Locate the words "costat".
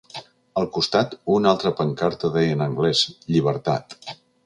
0.77-1.13